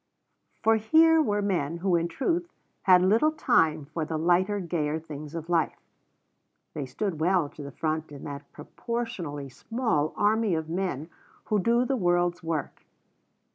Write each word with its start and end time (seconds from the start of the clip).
For 0.63 0.77
here 0.77 1.21
were 1.21 1.43
men 1.43 1.77
who 1.77 1.95
in 1.95 2.07
truth 2.07 2.51
had 2.89 3.03
little 3.03 3.31
time 3.31 3.85
for 3.85 4.03
the 4.03 4.17
lighter, 4.17 4.59
gayer 4.59 4.99
things 4.99 5.35
of 5.35 5.47
life. 5.47 5.77
They 6.73 6.87
stood 6.87 7.19
well 7.19 7.49
to 7.49 7.61
the 7.61 7.69
front 7.71 8.11
in 8.11 8.23
that 8.23 8.51
proportionally 8.51 9.47
small 9.49 10.15
army 10.17 10.55
of 10.55 10.69
men 10.69 11.07
who 11.49 11.59
do 11.59 11.85
the 11.85 11.95
world's 11.95 12.41
work. 12.41 12.83